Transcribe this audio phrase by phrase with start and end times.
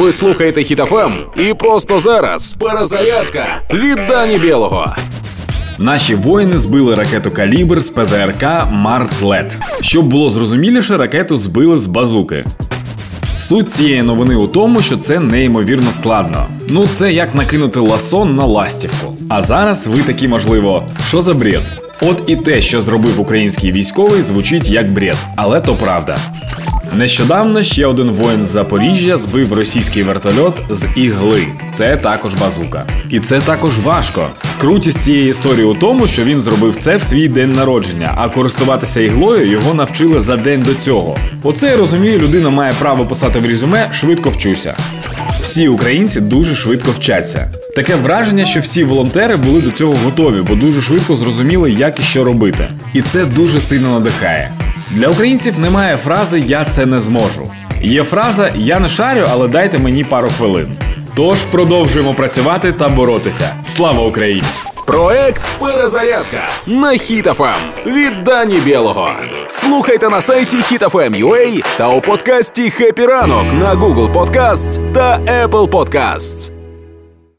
[0.00, 4.94] Ви слухаєте Хітофем і просто зараз перезарядка від Дані Білого.
[5.78, 8.42] Наші воїни збили ракету Калібр з ПЗРК
[8.72, 9.58] Март-Лет.
[9.80, 12.44] Щоб було зрозуміліше, ракету збили з базуки.
[13.36, 16.46] Суть цієї новини у тому, що це неймовірно складно.
[16.68, 19.16] Ну, це як накинути ласон на ластівку.
[19.28, 21.62] А зараз ви такі, можливо, що за бред?
[22.02, 26.18] От і те, що зробив український військовий, звучить як бред, але то правда.
[26.96, 31.46] Нещодавно ще один воїн з Запоріжжя збив російський вертольот з ігли.
[31.74, 32.84] Це також базука.
[33.10, 34.28] І це також важко.
[34.60, 39.00] Крутість цієї історії у тому, що він зробив це в свій день народження, а користуватися
[39.00, 41.16] іглою його навчили за день до цього.
[41.42, 44.74] Оце я розумію, людина має право писати в резюме швидко вчуся.
[45.42, 47.52] Всі українці дуже швидко вчаться.
[47.76, 52.02] Таке враження, що всі волонтери були до цього готові, бо дуже швидко зрозуміли, як і
[52.02, 52.68] що робити.
[52.94, 54.52] І це дуже сильно надихає.
[54.90, 57.50] Для українців немає фрази Я це не зможу.
[57.82, 60.72] Є фраза Я не шарю, але дайте мені пару хвилин.
[61.14, 63.54] Тож продовжуємо працювати та боротися.
[63.64, 64.42] Слава Україні!
[64.86, 67.54] Проект Перезарядка на Хітофем
[67.86, 69.08] від Дані Білого.
[69.52, 76.59] Слухайте на сайті HitFM.ua та у подкасті «Хеппі ранок» на Google Podcasts та Apple Podcasts.